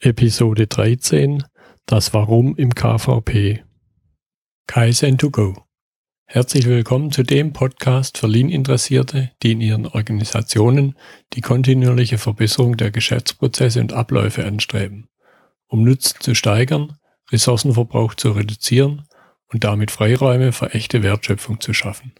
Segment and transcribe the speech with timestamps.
[0.00, 1.42] Episode 13
[1.84, 3.64] Das Warum im KVP
[4.68, 5.64] Kaizen to go.
[6.24, 10.94] Herzlich willkommen zu dem Podcast für Lean-Interessierte, die in ihren Organisationen
[11.32, 15.08] die kontinuierliche Verbesserung der Geschäftsprozesse und Abläufe anstreben,
[15.66, 16.96] um Nutzen zu steigern,
[17.32, 19.02] Ressourcenverbrauch zu reduzieren
[19.52, 22.12] und damit Freiräume für echte Wertschöpfung zu schaffen.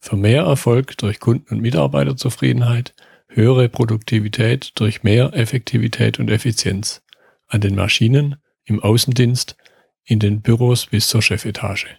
[0.00, 2.92] Für mehr Erfolg durch Kunden- und Mitarbeiterzufriedenheit
[3.28, 7.02] höhere Produktivität durch mehr Effektivität und Effizienz
[7.50, 9.56] an den Maschinen, im Außendienst,
[10.04, 11.98] in den Büros bis zur Chefetage.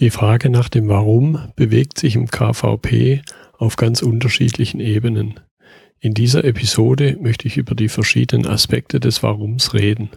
[0.00, 3.22] Die Frage nach dem Warum bewegt sich im KVP
[3.56, 5.38] auf ganz unterschiedlichen Ebenen.
[6.00, 10.10] In dieser Episode möchte ich über die verschiedenen Aspekte des Warums reden.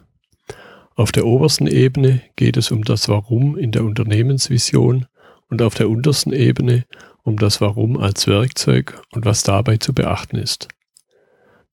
[0.95, 5.05] Auf der obersten Ebene geht es um das Warum in der Unternehmensvision
[5.49, 6.85] und auf der untersten Ebene
[7.23, 10.69] um das Warum als Werkzeug und was dabei zu beachten ist.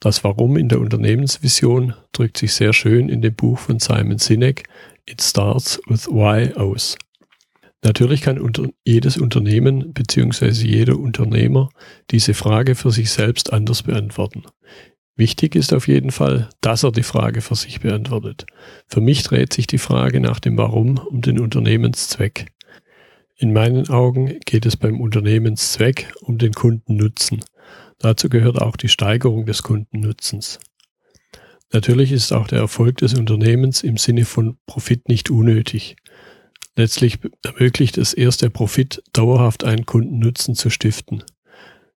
[0.01, 4.65] Das Warum in der Unternehmensvision drückt sich sehr schön in dem Buch von Simon Sinek
[5.07, 6.97] It Starts with Why aus.
[7.83, 10.49] Natürlich kann unter jedes Unternehmen bzw.
[10.67, 11.69] jeder Unternehmer
[12.11, 14.45] diese Frage für sich selbst anders beantworten.
[15.17, 18.47] Wichtig ist auf jeden Fall, dass er die Frage für sich beantwortet.
[18.89, 22.47] Für mich dreht sich die Frage nach dem Warum um den Unternehmenszweck.
[23.37, 27.45] In meinen Augen geht es beim Unternehmenszweck um den Kundennutzen.
[27.99, 30.59] Dazu gehört auch die Steigerung des Kundennutzens.
[31.73, 35.97] Natürlich ist auch der Erfolg des Unternehmens im Sinne von Profit nicht unnötig.
[36.77, 41.25] Letztlich ermöglicht es erst der Profit, dauerhaft einen Kundennutzen zu stiften.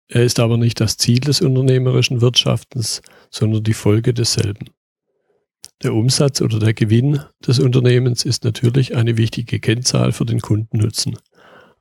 [0.09, 4.71] Er ist aber nicht das Ziel des unternehmerischen Wirtschaftens, sondern die Folge desselben.
[5.83, 11.17] Der Umsatz oder der Gewinn des Unternehmens ist natürlich eine wichtige Kennzahl für den Kundennutzen.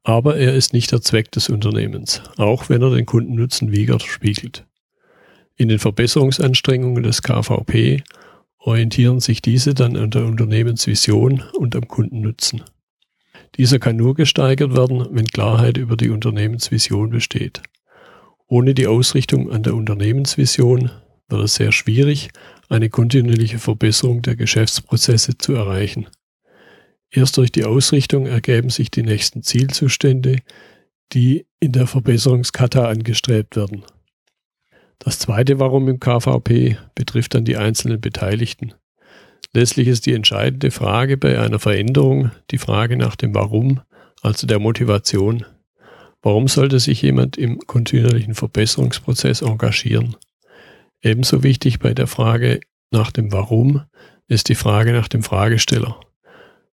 [0.03, 4.65] Aber er ist nicht der Zweck des Unternehmens, auch wenn er den Kundennutzen widerspiegelt.
[5.55, 8.03] In den Verbesserungsanstrengungen des KVP
[8.57, 12.63] orientieren sich diese dann an der Unternehmensvision und am Kundennutzen.
[13.57, 17.61] Dieser kann nur gesteigert werden, wenn Klarheit über die Unternehmensvision besteht.
[18.47, 20.91] Ohne die Ausrichtung an der Unternehmensvision
[21.29, 22.29] wird es sehr schwierig,
[22.69, 26.07] eine kontinuierliche Verbesserung der Geschäftsprozesse zu erreichen.
[27.15, 30.37] Erst durch die Ausrichtung ergeben sich die nächsten Zielzustände,
[31.13, 33.83] die in der Verbesserungskata angestrebt werden.
[34.97, 38.73] Das zweite Warum im KVP betrifft dann die einzelnen Beteiligten.
[39.53, 43.81] Letztlich ist die entscheidende Frage bei einer Veränderung die Frage nach dem Warum,
[44.23, 45.45] also der Motivation.
[46.23, 50.15] Warum sollte sich jemand im kontinuierlichen Verbesserungsprozess engagieren?
[51.03, 53.83] Ebenso wichtig bei der Frage nach dem Warum
[54.27, 55.99] ist die Frage nach dem Fragesteller.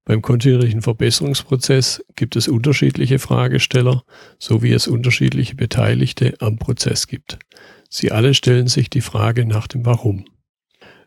[0.08, 4.04] Beim kontinuierlichen Verbesserungsprozess gibt es unterschiedliche Fragesteller,
[4.38, 7.38] so wie es unterschiedliche Beteiligte am Prozess gibt.
[7.90, 10.24] Sie alle stellen sich die Frage nach dem Warum.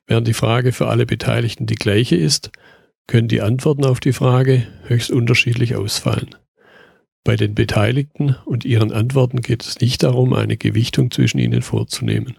[0.05, 2.51] Während die Frage für alle Beteiligten die gleiche ist,
[3.07, 6.35] können die Antworten auf die Frage höchst unterschiedlich ausfallen.
[7.23, 12.37] Bei den Beteiligten und ihren Antworten geht es nicht darum, eine Gewichtung zwischen ihnen vorzunehmen.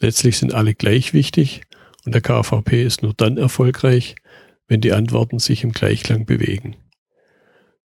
[0.00, 1.60] Letztlich sind alle gleich wichtig
[2.06, 4.16] und der KVP ist nur dann erfolgreich,
[4.68, 6.76] wenn die Antworten sich im Gleichklang bewegen.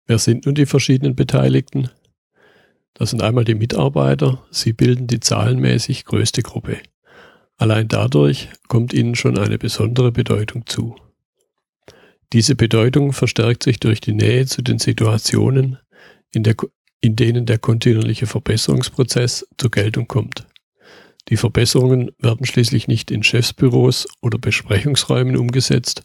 [0.05, 1.89] Wer sind nun die verschiedenen Beteiligten?
[2.93, 6.77] Das sind einmal die Mitarbeiter, sie bilden die zahlenmäßig größte Gruppe.
[7.57, 10.95] Allein dadurch kommt ihnen schon eine besondere Bedeutung zu.
[12.31, 15.77] Diese Bedeutung verstärkt sich durch die Nähe zu den Situationen,
[16.31, 16.55] in, der,
[17.01, 20.47] in denen der kontinuierliche Verbesserungsprozess zur Geltung kommt.
[21.29, 26.03] Die Verbesserungen werden schließlich nicht in Chefsbüros oder Besprechungsräumen umgesetzt,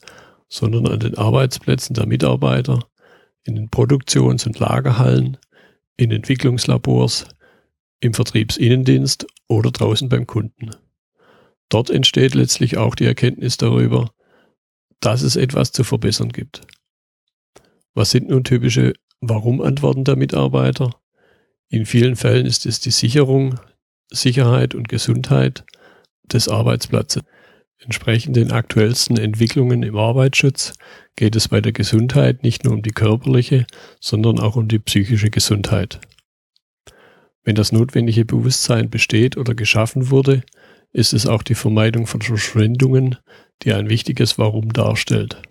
[0.48, 2.86] sondern an den Arbeitsplätzen der Mitarbeiter,
[3.44, 5.36] in den Produktions- und Lagerhallen,
[5.96, 7.26] in Entwicklungslabors,
[8.00, 10.70] im Vertriebsinnendienst oder draußen beim Kunden.
[11.68, 14.10] Dort entsteht letztlich auch die Erkenntnis darüber,
[15.00, 16.62] dass es etwas zu verbessern gibt.
[17.94, 20.90] Was sind nun typische Warum-Antworten der Mitarbeiter?
[21.68, 23.58] In vielen Fällen ist es die Sicherung,
[24.10, 25.64] Sicherheit und Gesundheit
[26.24, 27.22] des Arbeitsplatzes.
[27.84, 30.72] Entsprechend den aktuellsten Entwicklungen im Arbeitsschutz
[31.16, 33.66] geht es bei der Gesundheit nicht nur um die körperliche,
[34.00, 36.00] sondern auch um die psychische Gesundheit.
[37.42, 40.44] Wenn das notwendige Bewusstsein besteht oder geschaffen wurde,
[40.92, 43.18] ist es auch die Vermeidung von Verschwendungen,
[43.62, 45.42] die ein wichtiges Warum darstellt.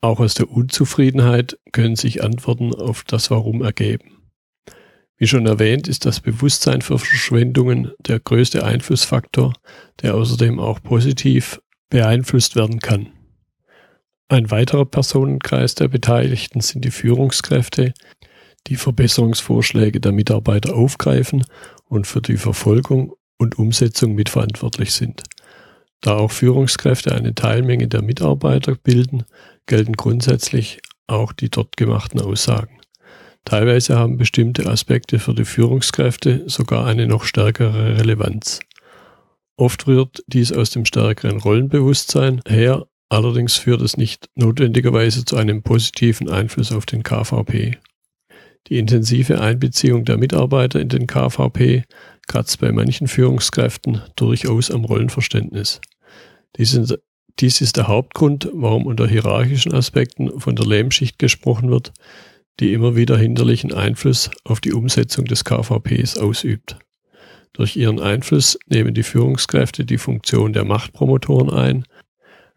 [0.00, 4.21] Auch aus der Unzufriedenheit können sich Antworten auf das Warum ergeben.
[5.22, 9.52] Wie schon erwähnt, ist das Bewusstsein für Verschwendungen der größte Einflussfaktor,
[10.02, 13.10] der außerdem auch positiv beeinflusst werden kann.
[14.26, 17.94] Ein weiterer Personenkreis der Beteiligten sind die Führungskräfte,
[18.66, 21.44] die Verbesserungsvorschläge der Mitarbeiter aufgreifen
[21.84, 25.22] und für die Verfolgung und Umsetzung mitverantwortlich sind.
[26.00, 29.22] Da auch Führungskräfte eine Teilmenge der Mitarbeiter bilden,
[29.66, 32.81] gelten grundsätzlich auch die dort gemachten Aussagen.
[33.44, 38.60] Teilweise haben bestimmte Aspekte für die Führungskräfte sogar eine noch stärkere Relevanz.
[39.56, 45.62] Oft rührt dies aus dem stärkeren Rollenbewusstsein her, allerdings führt es nicht notwendigerweise zu einem
[45.62, 47.78] positiven Einfluss auf den KVP.
[48.68, 51.84] Die intensive Einbeziehung der Mitarbeiter in den KVP
[52.28, 55.80] kratzt bei manchen Führungskräften durchaus am Rollenverständnis.
[56.56, 56.98] Dies ist,
[57.40, 61.92] dies ist der Hauptgrund, warum unter hierarchischen Aspekten von der Lehmschicht gesprochen wird,
[62.60, 66.78] die immer wieder hinderlichen Einfluss auf die Umsetzung des KVPs ausübt.
[67.52, 71.84] Durch ihren Einfluss nehmen die Führungskräfte die Funktion der Machtpromotoren ein,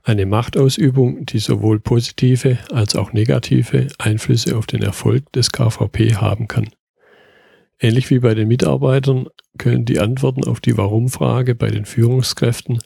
[0.03, 6.47] eine Machtausübung, die sowohl positive als auch negative Einflüsse auf den Erfolg des KVP haben
[6.47, 6.69] kann.
[7.79, 9.27] Ähnlich wie bei den Mitarbeitern
[9.57, 12.79] können die Antworten auf die Warum-Frage bei den Führungskräften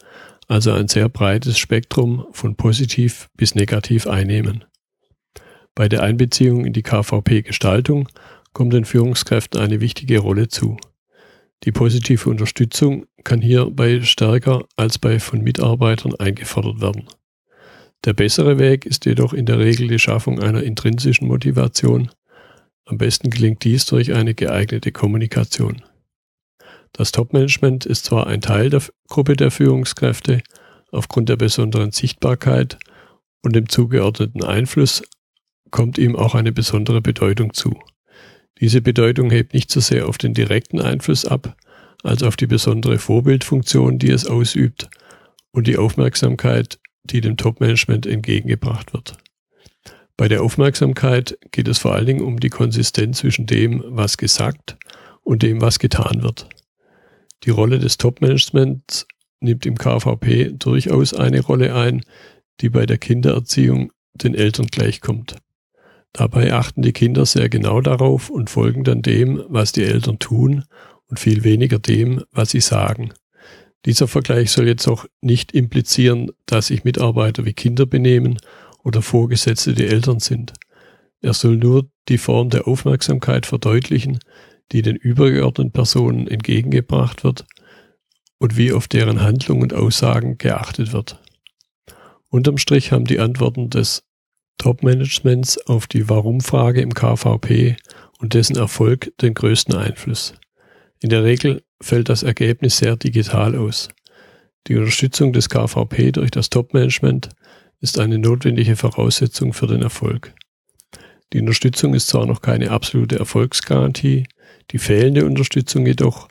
[0.49, 4.65] also ein sehr breites Spektrum von positiv bis negativ einnehmen.
[5.79, 8.09] Bei der Einbeziehung in die KVP-Gestaltung
[8.51, 10.75] kommt den Führungskräften eine wichtige Rolle zu.
[11.63, 17.07] Die positive Unterstützung kann hierbei stärker als bei von Mitarbeitern eingefordert werden.
[18.03, 22.09] Der bessere Weg ist jedoch in der Regel die Schaffung einer intrinsischen Motivation.
[22.83, 25.81] Am besten gelingt dies durch eine geeignete Kommunikation.
[26.91, 30.41] Das Topmanagement ist zwar ein Teil der Gruppe der Führungskräfte,
[30.91, 32.77] aufgrund der besonderen Sichtbarkeit
[33.43, 35.03] und dem zugeordneten Einfluss
[35.71, 37.79] kommt ihm auch eine besondere Bedeutung zu.
[38.59, 41.55] Diese Bedeutung hebt nicht so sehr auf den direkten Einfluss ab,
[42.03, 44.89] als auf die besondere Vorbildfunktion, die es ausübt
[45.51, 49.17] und die Aufmerksamkeit, die dem Topmanagement entgegengebracht wird.
[50.17, 54.77] Bei der Aufmerksamkeit geht es vor allen Dingen um die Konsistenz zwischen dem, was gesagt
[55.23, 56.49] und dem, was getan wird.
[57.45, 59.07] Die Rolle des Topmanagements
[59.39, 62.03] nimmt im KVP durchaus eine Rolle ein,
[62.59, 65.37] die bei der Kindererziehung den Eltern gleichkommt.
[66.13, 70.65] Dabei achten die Kinder sehr genau darauf und folgen dann dem, was die Eltern tun
[71.07, 73.13] und viel weniger dem, was sie sagen.
[73.85, 78.37] Dieser Vergleich soll jetzt auch nicht implizieren, dass sich Mitarbeiter wie Kinder benehmen
[78.83, 80.53] oder Vorgesetzte die Eltern sind.
[81.21, 84.19] Er soll nur die Form der Aufmerksamkeit verdeutlichen,
[84.71, 87.45] die den übergeordneten Personen entgegengebracht wird
[88.37, 91.21] und wie auf deren Handlungen und Aussagen geachtet wird.
[92.29, 94.03] Unterm Strich haben die Antworten des
[94.59, 97.77] Top-Managements auf die Warum-Frage im KVP
[98.19, 100.35] und dessen Erfolg den größten Einfluss.
[101.01, 103.89] In der Regel fällt das Ergebnis sehr digital aus.
[104.67, 107.29] Die Unterstützung des KVP durch das Top-Management
[107.79, 110.35] ist eine notwendige Voraussetzung für den Erfolg.
[111.33, 114.27] Die Unterstützung ist zwar noch keine absolute Erfolgsgarantie,
[114.71, 116.27] die fehlende Unterstützung jedoch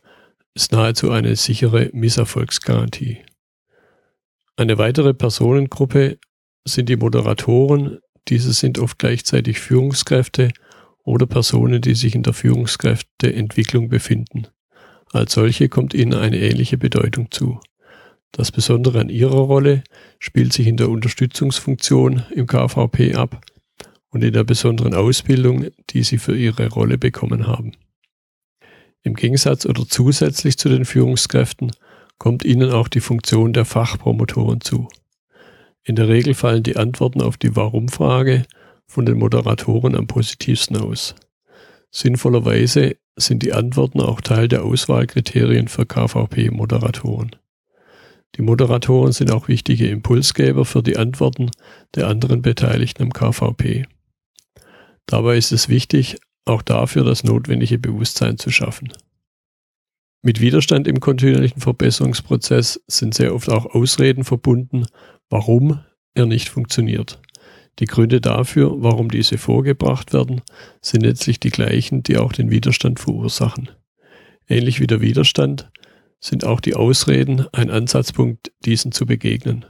[0.54, 3.18] ist nahezu eine sichere Misserfolgsgarantie.
[4.56, 6.18] Eine weitere Personengruppe
[6.64, 7.98] sind die Moderatoren,
[8.28, 10.50] diese sind oft gleichzeitig Führungskräfte
[11.04, 14.46] oder Personen, die sich in der Führungskräfteentwicklung befinden.
[15.12, 17.60] Als solche kommt ihnen eine ähnliche Bedeutung zu.
[18.32, 19.82] Das Besondere an ihrer Rolle
[20.18, 23.40] spielt sich in der Unterstützungsfunktion im KVP ab
[24.10, 27.72] und in der besonderen Ausbildung, die sie für ihre Rolle bekommen haben.
[29.02, 31.72] Im Gegensatz oder zusätzlich zu den Führungskräften
[32.18, 34.88] kommt ihnen auch die Funktion der Fachpromotoren zu.
[35.88, 38.42] In der Regel fallen die Antworten auf die Warum-Frage
[38.86, 41.14] von den Moderatoren am positivsten aus.
[41.90, 47.36] Sinnvollerweise sind die Antworten auch Teil der Auswahlkriterien für KVP-Moderatoren.
[48.36, 51.50] Die Moderatoren sind auch wichtige Impulsgeber für die Antworten
[51.94, 53.86] der anderen Beteiligten am KVP.
[55.06, 58.92] Dabei ist es wichtig, auch dafür das notwendige Bewusstsein zu schaffen.
[60.20, 64.84] Mit Widerstand im kontinuierlichen Verbesserungsprozess sind sehr oft auch Ausreden verbunden,
[65.30, 65.80] warum
[66.14, 67.20] er nicht funktioniert.
[67.78, 70.42] Die Gründe dafür, warum diese vorgebracht werden,
[70.80, 73.70] sind letztlich die gleichen, die auch den Widerstand verursachen.
[74.48, 75.70] Ähnlich wie der Widerstand
[76.20, 79.64] sind auch die Ausreden ein Ansatzpunkt, diesen zu begegnen.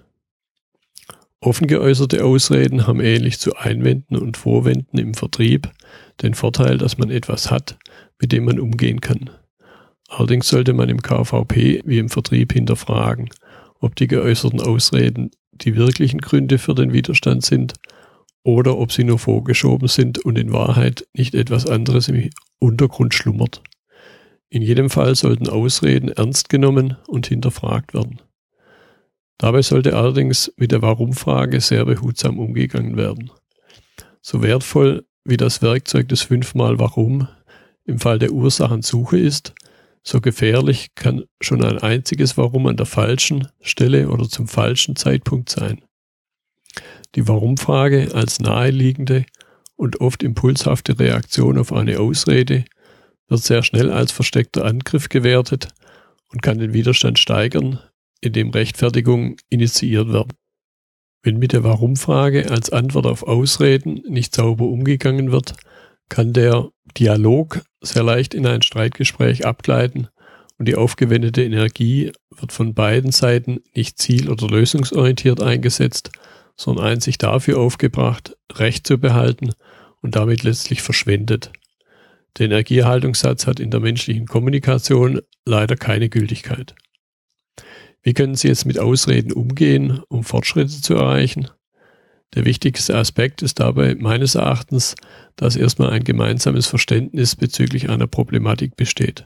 [1.40, 5.70] Offen geäußerte Ausreden haben ähnlich zu Einwänden und Vorwänden im Vertrieb
[6.22, 7.78] den Vorteil, dass man etwas hat,
[8.20, 9.30] mit dem man umgehen kann.
[10.08, 13.28] Allerdings sollte man im KVP wie im Vertrieb hinterfragen,
[13.78, 15.30] ob die geäußerten Ausreden
[15.62, 17.74] die wirklichen Gründe für den Widerstand sind
[18.42, 23.62] oder ob sie nur vorgeschoben sind und in Wahrheit nicht etwas anderes im Untergrund schlummert.
[24.50, 28.22] In jedem Fall sollten Ausreden ernst genommen und hinterfragt werden.
[29.36, 33.30] Dabei sollte allerdings mit der Warum-Frage sehr behutsam umgegangen werden.
[34.20, 37.28] So wertvoll wie das Werkzeug des fünfmal Warum
[37.84, 39.54] im Fall der Ursachensuche ist,
[40.08, 45.50] so gefährlich kann schon ein einziges Warum an der falschen Stelle oder zum falschen Zeitpunkt
[45.50, 45.82] sein.
[47.14, 49.26] Die Warum-Frage als naheliegende
[49.76, 52.64] und oft impulshafte Reaktion auf eine Ausrede
[53.28, 55.68] wird sehr schnell als versteckter Angriff gewertet
[56.28, 57.78] und kann den Widerstand steigern,
[58.22, 60.32] indem Rechtfertigungen initiiert werden.
[61.22, 65.54] Wenn mit der Warum-Frage als Antwort auf Ausreden nicht sauber umgegangen wird,
[66.08, 70.08] kann der Dialog sehr leicht in ein Streitgespräch abgleiten
[70.58, 76.11] und die aufgewendete Energie wird von beiden Seiten nicht ziel- oder lösungsorientiert eingesetzt,
[76.56, 79.52] sondern einzig dafür aufgebracht, Recht zu behalten
[80.02, 81.52] und damit letztlich verschwendet.
[82.37, 86.75] Der Energieerhaltungssatz hat in der menschlichen Kommunikation leider keine Gültigkeit.
[88.02, 91.49] Wie können Sie jetzt mit Ausreden umgehen, um Fortschritte zu erreichen?
[92.35, 94.94] Der wichtigste Aspekt ist dabei meines Erachtens,
[95.37, 99.25] dass erstmal ein gemeinsames Verständnis bezüglich einer Problematik besteht.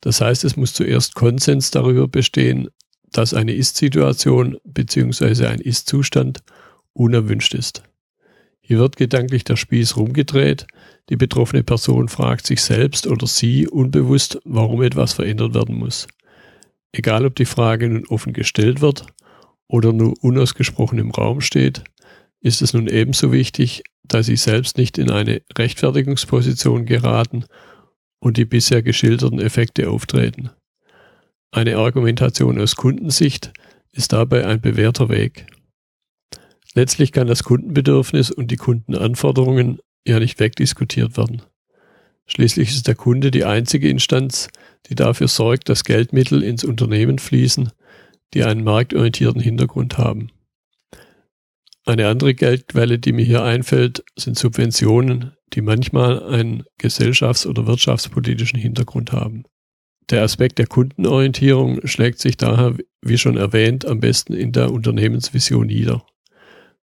[0.00, 2.68] Das heißt, es muss zuerst Konsens darüber bestehen,
[3.12, 5.46] dass eine Ist-Situation bzw.
[5.46, 6.42] ein Ist-Zustand
[6.92, 7.82] unerwünscht ist.
[8.60, 10.68] Hier wird gedanklich der Spieß rumgedreht,
[11.08, 16.06] die betroffene Person fragt sich selbst oder sie unbewusst, warum etwas verändert werden muss.
[16.92, 19.06] Egal ob die Frage nun offen gestellt wird
[19.70, 21.84] oder nur unausgesprochen im Raum steht,
[22.40, 27.44] ist es nun ebenso wichtig, dass Sie selbst nicht in eine Rechtfertigungsposition geraten
[28.18, 30.50] und die bisher geschilderten Effekte auftreten.
[31.52, 33.52] Eine Argumentation aus Kundensicht
[33.92, 35.46] ist dabei ein bewährter Weg.
[36.74, 41.42] Letztlich kann das Kundenbedürfnis und die Kundenanforderungen ja nicht wegdiskutiert werden.
[42.26, 44.48] Schließlich ist der Kunde die einzige Instanz,
[44.88, 47.70] die dafür sorgt, dass Geldmittel ins Unternehmen fließen,
[48.34, 50.30] die einen marktorientierten Hintergrund haben.
[51.84, 58.58] Eine andere Geldquelle, die mir hier einfällt, sind Subventionen, die manchmal einen gesellschafts- oder wirtschaftspolitischen
[58.58, 59.44] Hintergrund haben.
[60.10, 65.66] Der Aspekt der Kundenorientierung schlägt sich daher, wie schon erwähnt, am besten in der Unternehmensvision
[65.66, 66.04] nieder.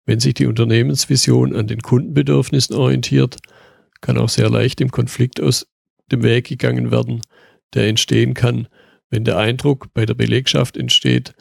[0.06, 3.38] Wenn sich die Unternehmensvision an den Kundenbedürfnissen orientiert,
[4.02, 5.68] kann auch sehr leicht im Konflikt aus
[6.12, 7.22] dem Weg gegangen werden,
[7.74, 8.68] der entstehen kann,
[9.10, 11.34] wenn der Eindruck bei der Belegschaft entsteht,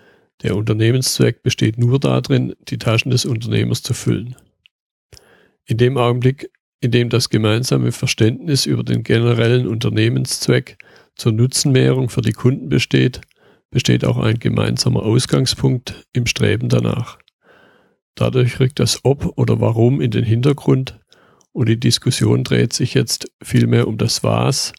[0.43, 4.37] der Unternehmenszweck besteht nur darin, die Taschen des Unternehmers zu füllen.
[5.65, 10.77] In dem Augenblick, in dem das gemeinsame Verständnis über den generellen Unternehmenszweck
[11.17, 13.21] zur Nutzenmehrung für die Kunden besteht,
[13.71, 17.19] besteht auch ein gemeinsamer Ausgangspunkt im Streben danach.
[18.15, 21.01] Dadurch rückt das Ob oder Warum in den Hintergrund
[21.53, 24.73] und die Diskussion dreht sich jetzt vielmehr um das Was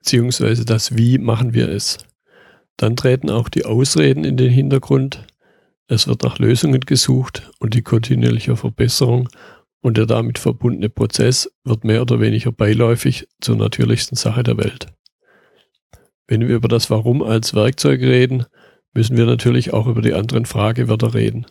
[0.00, 1.98] beziehungsweise das Wie machen wir es.
[2.82, 5.24] Dann treten auch die Ausreden in den Hintergrund.
[5.86, 9.28] Es wird nach Lösungen gesucht und die kontinuierliche Verbesserung
[9.82, 14.88] und der damit verbundene Prozess wird mehr oder weniger beiläufig zur natürlichsten Sache der Welt.
[16.26, 18.46] Wenn wir über das Warum als Werkzeug reden,
[18.94, 21.46] müssen wir natürlich auch über die anderen Fragewörter reden.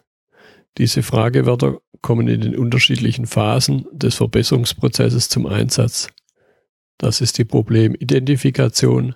[0.80, 6.10] Diese Fragewörter kommen in den unterschiedlichen Phasen des Verbesserungsprozesses zum Einsatz.
[6.98, 9.16] Das ist die Problemidentifikation,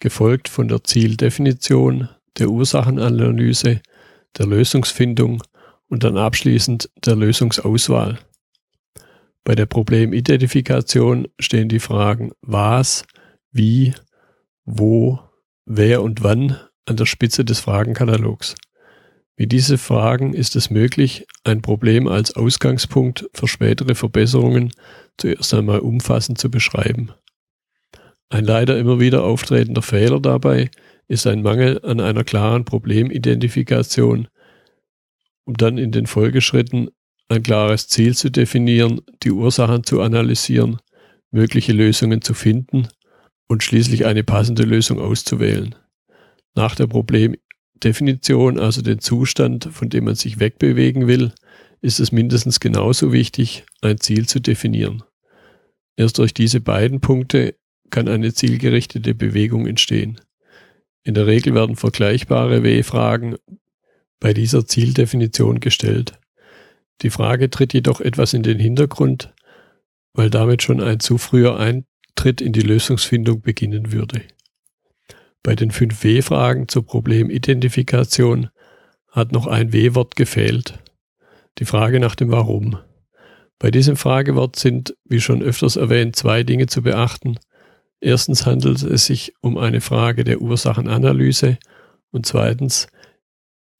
[0.00, 2.08] gefolgt von der Zieldefinition,
[2.38, 3.80] der Ursachenanalyse,
[4.36, 5.42] der Lösungsfindung
[5.88, 8.18] und dann abschließend der Lösungsauswahl.
[9.44, 13.04] Bei der Problemidentifikation stehen die Fragen was,
[13.52, 13.94] wie,
[14.64, 15.20] wo,
[15.66, 18.54] wer und wann an der Spitze des Fragenkatalogs.
[19.36, 24.72] Mit diesen Fragen ist es möglich, ein Problem als Ausgangspunkt für spätere Verbesserungen
[25.18, 27.12] zuerst einmal umfassend zu beschreiben.
[28.34, 30.68] Ein leider immer wieder auftretender Fehler dabei
[31.06, 34.26] ist ein Mangel an einer klaren Problemidentifikation,
[35.44, 36.90] um dann in den Folgeschritten
[37.28, 40.78] ein klares Ziel zu definieren, die Ursachen zu analysieren,
[41.30, 42.88] mögliche Lösungen zu finden
[43.46, 45.76] und schließlich eine passende Lösung auszuwählen.
[46.56, 47.36] Nach der Problem
[47.74, 51.32] Definition, also den Zustand, von dem man sich wegbewegen will,
[51.82, 55.04] ist es mindestens genauso wichtig, ein Ziel zu definieren.
[55.96, 57.54] Erst durch diese beiden Punkte
[57.94, 60.20] kann eine zielgerichtete Bewegung entstehen.
[61.04, 63.36] In der Regel werden vergleichbare W-Fragen
[64.18, 66.18] bei dieser Zieldefinition gestellt.
[67.02, 69.32] Die Frage tritt jedoch etwas in den Hintergrund,
[70.12, 74.22] weil damit schon ein zu früher Eintritt in die Lösungsfindung beginnen würde.
[75.44, 78.48] Bei den 5 W-Fragen zur Problemidentifikation
[79.08, 80.80] hat noch ein W-Wort gefehlt.
[81.58, 82.76] Die Frage nach dem Warum.
[83.60, 87.38] Bei diesem Fragewort sind, wie schon öfters erwähnt, zwei Dinge zu beachten.
[88.00, 91.58] Erstens handelt es sich um eine Frage der Ursachenanalyse
[92.10, 92.88] und zweitens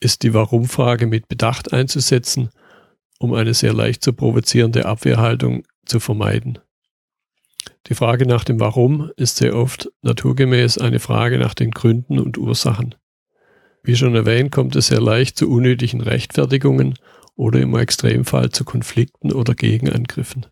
[0.01, 2.51] ist die Warum-Frage mit Bedacht einzusetzen,
[3.19, 6.59] um eine sehr leicht zu provozierende Abwehrhaltung zu vermeiden.
[7.87, 12.39] Die Frage nach dem Warum ist sehr oft naturgemäß eine Frage nach den Gründen und
[12.39, 12.95] Ursachen.
[13.83, 16.95] Wie schon erwähnt, kommt es sehr leicht zu unnötigen Rechtfertigungen
[17.37, 20.47] oder im Extremfall zu Konflikten oder Gegenangriffen.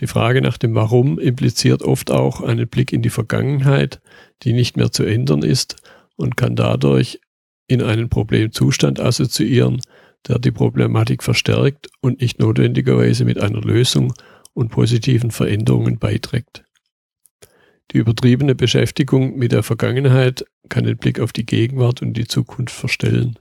[0.00, 4.00] Die Frage nach dem Warum impliziert oft auch einen Blick in die Vergangenheit,
[4.42, 5.76] die nicht mehr zu ändern ist
[6.16, 7.20] und kann dadurch
[7.66, 9.80] in einen Problemzustand assoziieren,
[10.28, 14.14] der die Problematik verstärkt und nicht notwendigerweise mit einer Lösung
[14.54, 16.64] und positiven Veränderungen beiträgt.
[17.90, 22.74] Die übertriebene Beschäftigung mit der Vergangenheit kann den Blick auf die Gegenwart und die Zukunft
[22.74, 23.38] verstellen.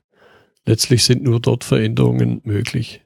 [0.65, 3.01] Letztlich sind nur dort Veränderungen möglich.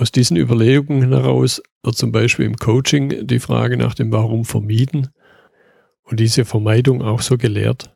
[0.00, 5.10] Aus diesen Überlegungen heraus wird zum Beispiel im Coaching die Frage nach dem Warum vermieden
[6.04, 7.94] und diese Vermeidung auch so gelehrt.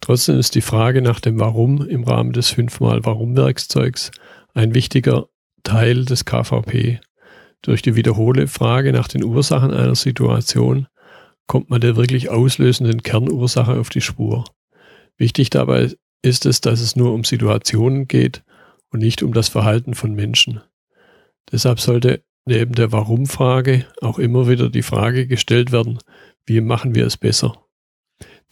[0.00, 4.12] Trotzdem ist die Frage nach dem Warum im Rahmen des fünfmal Warum-Werkzeugs
[4.54, 5.26] ein wichtiger
[5.62, 7.00] Teil des KVP.
[7.60, 10.86] Durch die wiederholte Frage nach den Ursachen einer Situation
[11.46, 14.46] kommt man der wirklich auslösenden Kernursache auf die Spur.
[15.18, 18.42] Wichtig dabei ist es, dass es nur um Situationen geht
[18.88, 20.62] und nicht um das Verhalten von Menschen.
[21.52, 25.98] Deshalb sollte neben der Warum-Frage auch immer wieder die Frage gestellt werden,
[26.44, 27.66] wie machen wir es besser?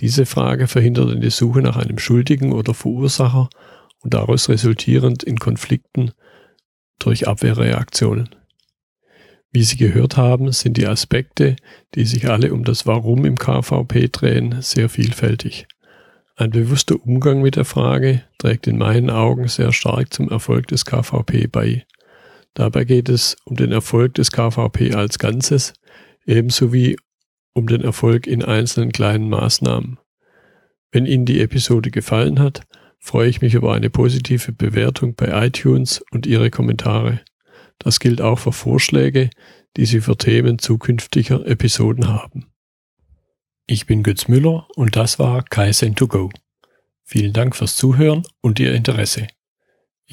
[0.00, 3.48] Diese Frage verhindert die Suche nach einem Schuldigen oder Verursacher
[4.00, 6.12] und daraus resultierend in Konflikten
[6.98, 8.34] durch Abwehrreaktionen.
[9.52, 11.54] Wie Sie gehört haben, sind die Aspekte,
[11.94, 15.68] die sich alle um das Warum im KVP drehen, sehr vielfältig.
[16.34, 20.84] Ein bewusster Umgang mit der Frage trägt in meinen Augen sehr stark zum Erfolg des
[20.84, 21.86] KVP bei.
[22.54, 25.74] Dabei geht es um den Erfolg des KVP als Ganzes,
[26.24, 26.96] ebenso wie
[27.52, 29.98] um den Erfolg in einzelnen kleinen Maßnahmen.
[30.92, 32.62] Wenn Ihnen die Episode gefallen hat,
[32.98, 37.20] freue ich mich über eine positive Bewertung bei iTunes und Ihre Kommentare.
[37.78, 39.30] Das gilt auch für Vorschläge,
[39.76, 42.46] die Sie für Themen zukünftiger Episoden haben.
[43.66, 46.30] Ich bin Götz Müller und das war Kaizen2Go.
[47.02, 49.26] Vielen Dank fürs Zuhören und Ihr Interesse.